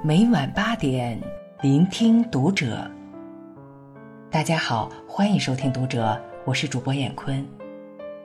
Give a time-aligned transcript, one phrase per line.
[0.00, 1.20] 每晚八点，
[1.60, 2.88] 聆听读者。
[4.30, 6.12] 大家好，欢迎收听《读者》，
[6.44, 7.44] 我是主播闫坤。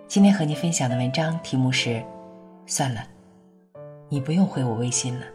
[0.07, 2.03] 今天和您分享的文章题目是：
[2.67, 3.03] 算了，
[4.07, 5.25] 你不用回我微信了。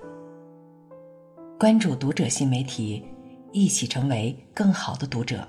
[1.59, 3.05] 关注《读者》新媒体，
[3.51, 5.45] 一起成为更好的读者。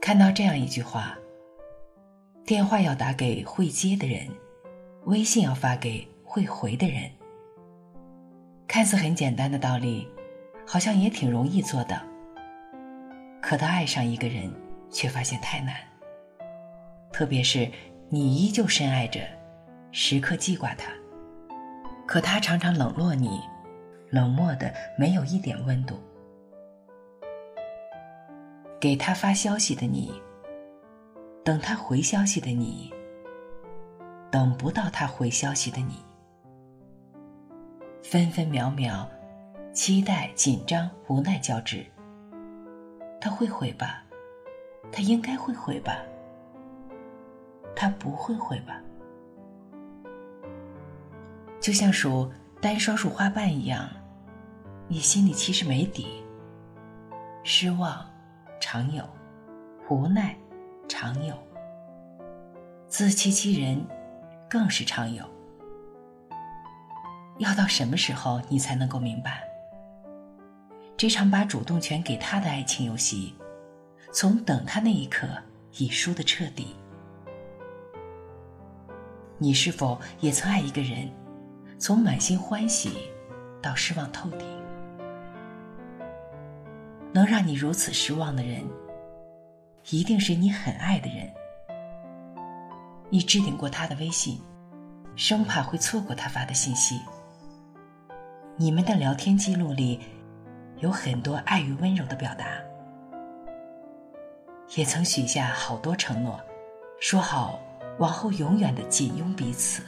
[0.00, 1.14] 看到这样一句话：
[2.46, 4.28] 电话要打给会接的人，
[5.04, 7.02] 微信要发给会回的人。
[8.66, 10.08] 看似很简单的道理，
[10.66, 11.96] 好像也挺容易做到。
[13.40, 14.52] 可当爱上一个人，
[14.90, 15.76] 却发现太难。
[17.12, 17.70] 特别是
[18.08, 19.20] 你依旧深爱着，
[19.92, 20.90] 时刻记挂他，
[22.06, 23.40] 可他常常冷落你，
[24.10, 26.00] 冷漠的没有一点温度。
[28.80, 30.12] 给他发消息的你，
[31.44, 32.92] 等他回消息的你，
[34.30, 35.94] 等不到他回消息的你。
[38.04, 39.08] 分分秒秒，
[39.72, 41.84] 期待、紧张、无奈交织。
[43.18, 44.04] 他会回吧？
[44.92, 46.02] 他应该会回吧？
[47.74, 48.78] 他不会回吧？
[51.58, 52.30] 就像数
[52.60, 53.88] 单双数花瓣一样，
[54.86, 56.22] 你心里其实没底。
[57.42, 58.06] 失望
[58.60, 59.02] 常有，
[59.88, 60.36] 无奈
[60.86, 61.34] 常有，
[62.86, 63.82] 自欺欺人
[64.48, 65.24] 更是常有。
[67.38, 69.42] 要到什么时候，你才能够明白，
[70.96, 73.34] 这场把主动权给他的爱情游戏，
[74.12, 75.26] 从等他那一刻
[75.78, 76.76] 已输得彻底。
[79.36, 81.10] 你是否也曾爱一个人，
[81.76, 83.10] 从满心欢喜
[83.60, 84.46] 到失望透顶？
[87.12, 88.64] 能让你如此失望的人，
[89.90, 91.28] 一定是你很爱的人。
[93.10, 94.40] 你置顶过他的微信，
[95.16, 97.00] 生怕会错过他发的信息。
[98.56, 99.98] 你们的聊天记录里，
[100.76, 102.46] 有很多爱与温柔的表达，
[104.76, 106.40] 也曾许下好多承诺，
[107.00, 107.58] 说好
[107.98, 109.82] 往后永远的紧拥彼此。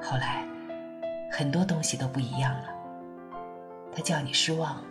[0.00, 0.42] 后来，
[1.30, 2.70] 很多东西都不一样了。
[3.94, 4.82] 他叫你失望，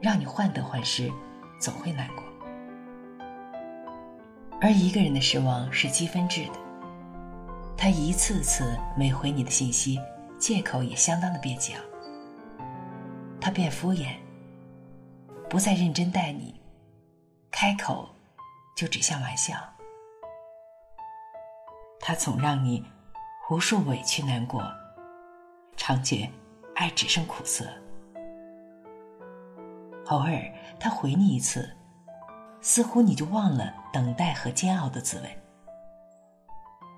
[0.00, 1.12] 让你患得患失，
[1.60, 2.24] 总会难过。
[4.62, 6.54] 而一个人的失望是积分制的，
[7.76, 10.00] 他一次次没回你的信息。
[10.40, 11.78] 借口也相当的蹩脚，
[13.38, 14.16] 他变敷衍，
[15.50, 16.58] 不再认真待你，
[17.50, 18.08] 开口
[18.74, 19.54] 就只像玩笑。
[22.00, 22.82] 他总让你
[23.50, 24.64] 无数委屈难过，
[25.76, 26.26] 常觉
[26.74, 27.66] 爱只剩苦涩。
[30.06, 30.42] 偶尔
[30.80, 31.76] 他回你一次，
[32.62, 35.38] 似乎你就忘了等待和煎熬的滋味。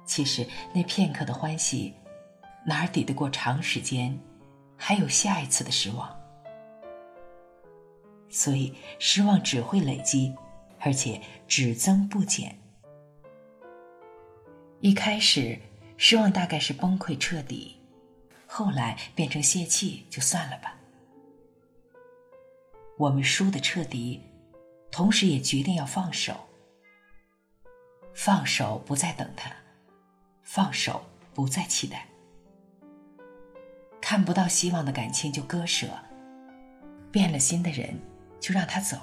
[0.06, 1.92] 其实那片刻的欢喜。
[2.64, 4.18] 哪儿抵得过长时间，
[4.76, 6.16] 还有下一次的失望？
[8.28, 10.34] 所以失望只会累积，
[10.78, 12.58] 而且只增不减。
[14.80, 15.58] 一开始
[15.96, 17.76] 失望大概是崩溃彻底，
[18.46, 20.76] 后来变成泄气，就算了吧。
[22.96, 24.20] 我们输的彻底，
[24.90, 26.34] 同时也决定要放手。
[28.14, 29.50] 放手不再等他，
[30.42, 32.06] 放手不再期待。
[34.12, 35.88] 看不到希望的感情就割舍，
[37.10, 37.98] 变了心的人
[38.38, 38.98] 就让他走。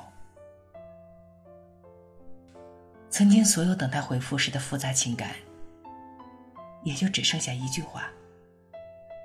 [3.10, 5.32] 曾经所有等他回复时的复杂情感，
[6.84, 8.08] 也就只剩下一句话：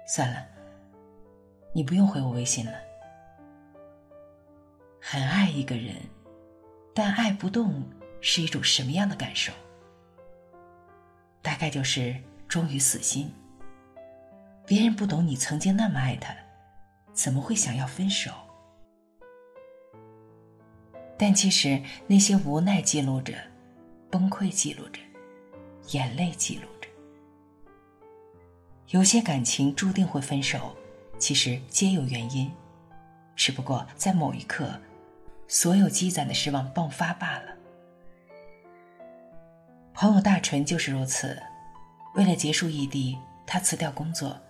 [0.09, 0.47] 算了，
[1.75, 2.73] 你不用回我微信了。
[5.03, 5.97] 很爱一个人，
[6.95, 7.85] 但爱不动
[8.23, 9.53] 是一种什么样的感受？
[11.43, 12.17] 大概就是
[12.49, 13.31] 忠于死心。
[14.67, 16.35] 别人不懂你曾经那么爱他，
[17.13, 18.31] 怎么会想要分手？
[21.19, 23.35] 但其实那些无奈记录着，
[24.11, 25.01] 崩溃记录着，
[25.91, 26.89] 眼泪记录着。
[28.89, 30.75] 有些感情注定会分手，
[31.19, 32.51] 其实皆有原因，
[33.37, 34.81] 只不过在某一刻，
[35.47, 37.55] 所有积攒的失望迸发罢了。
[39.93, 41.41] 朋友大纯就是如此，
[42.15, 44.41] 为了结束异地，他辞掉工作。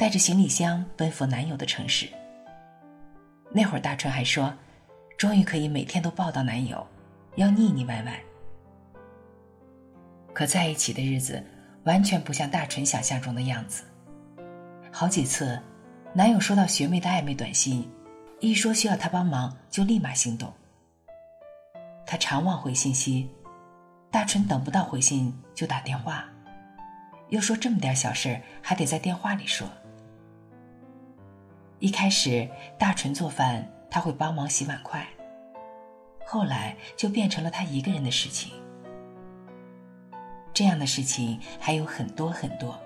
[0.00, 2.08] 带着行李箱奔赴男友的城市。
[3.50, 4.50] 那会儿大春还说，
[5.18, 6.86] 终于可以每天都抱到男友，
[7.36, 8.18] 要腻腻歪歪。
[10.32, 11.44] 可在一起的日子，
[11.84, 13.84] 完全不像大纯想象中的样子。
[14.90, 15.60] 好几次，
[16.14, 17.86] 男友收到学妹的暧昧短信，
[18.40, 20.50] 一说需要他帮忙，就立马行动。
[22.06, 23.28] 他常忘回信息，
[24.10, 26.24] 大纯等不到回信就打电话，
[27.28, 29.68] 又说这么点小事还得在电话里说。
[31.80, 32.46] 一开始
[32.78, 35.06] 大纯做饭，他会帮忙洗碗筷，
[36.26, 38.52] 后来就变成了他一个人的事情。
[40.52, 42.78] 这样的事情还有很多很多，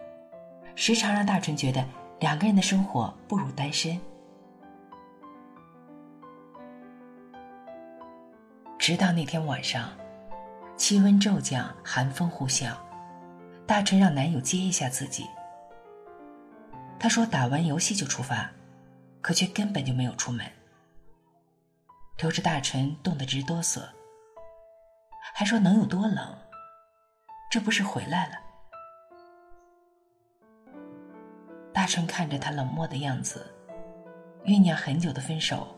[0.77, 1.85] 时常让大纯觉得
[2.21, 4.01] 两个人的生活不如单身。
[8.79, 9.91] 直到那天晚上，
[10.77, 12.71] 气温骤降，寒风呼啸，
[13.67, 15.27] 大纯让男友接一下自己。
[16.97, 18.49] 他说打完游戏就出发，
[19.25, 20.45] 可却根本就没有出门，
[22.19, 23.81] 留着大臣冻得直哆嗦，
[25.33, 26.37] 还说能有多冷？
[27.51, 28.37] 这不是回来了？
[31.73, 33.51] 大纯看着他冷漠的样子，
[34.45, 35.75] 酝酿很久的分手，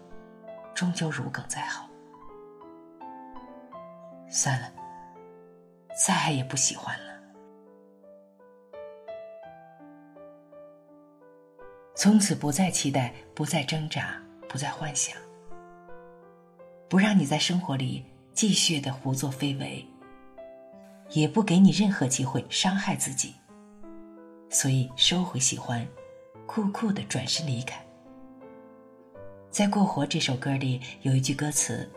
[0.75, 1.89] 终究如鲠在喉。
[4.29, 4.73] 算了，
[6.05, 7.16] 再也不喜欢了。
[11.97, 14.15] 从此不再期待，不再挣扎，
[14.47, 15.17] 不再幻想，
[16.91, 18.05] 不让你在生活里
[18.35, 19.83] 继续的胡作非为，
[21.11, 23.35] 也不给你任何机会伤害自己。
[24.51, 25.87] 所以收回喜欢，
[26.47, 27.83] 酷酷的转身离开。
[29.51, 31.91] 在《过活》这首歌里有一句歌词：“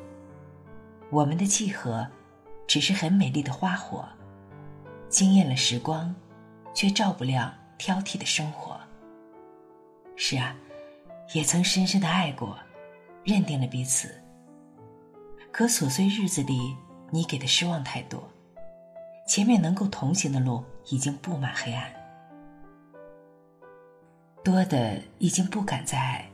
[1.11, 2.07] 我们的契合。”
[2.69, 4.07] 只是很美丽的花火，
[5.09, 6.13] 惊艳了时光，
[6.71, 8.78] 却照不亮挑剔的生活。
[10.21, 10.53] 是啊，
[11.31, 12.59] 也曾深深的爱过，
[13.23, 14.13] 认定了彼此。
[15.49, 16.75] 可琐碎日子里，
[17.09, 18.29] 你给的失望太多，
[19.25, 21.89] 前面能够同行的路已经布满黑暗，
[24.43, 26.29] 多的已经不敢再爱，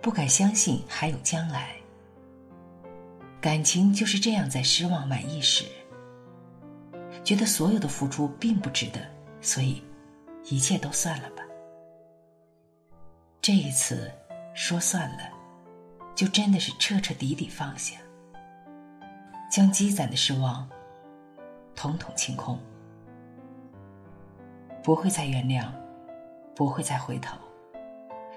[0.00, 1.74] 不敢相信还有将来。
[3.40, 5.64] 感情就是这样，在失望满意时，
[7.24, 9.00] 觉得所有的付出并不值得，
[9.40, 9.82] 所以
[10.44, 11.42] 一切都算了吧。
[13.46, 14.10] 这一次
[14.54, 15.18] 说算了，
[16.16, 17.96] 就真的是彻彻底底放下，
[19.48, 20.68] 将积攒的失望
[21.76, 22.58] 统统清空，
[24.82, 25.70] 不会再原谅，
[26.56, 27.38] 不会再回头，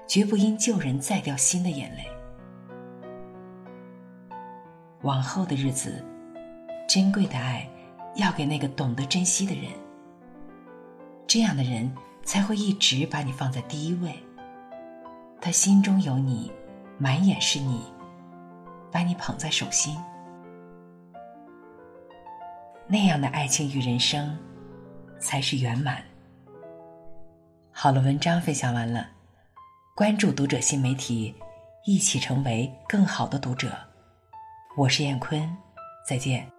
[0.06, 2.06] 绝不因旧人再掉新的眼泪。
[5.01, 6.06] 往后的日子，
[6.88, 7.67] 珍贵的爱
[8.13, 9.71] 要给那个懂得珍惜的人。
[11.25, 11.91] 这样的人
[12.23, 14.13] 才会一直把你放在第一位。
[15.41, 16.51] 他心中有你，
[16.97, 17.81] 满眼是你，
[18.91, 19.97] 把你捧在手心。
[22.88, 24.38] 那样的爱情与人生，
[25.18, 26.03] 才是圆满。
[27.71, 29.07] 好了，文章分享完了，
[29.95, 31.33] 关注读者新媒体，
[31.85, 33.71] 一起成为更好的读者。
[34.75, 35.56] 我是燕坤，
[36.06, 36.58] 再见。